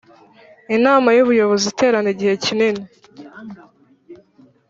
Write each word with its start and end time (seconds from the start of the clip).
Inama 0.75 1.09
y 1.17 1.21
ubuyobozi 1.23 1.65
iterana 1.73 2.09
igihe 2.13 2.33
kinini 2.43 2.83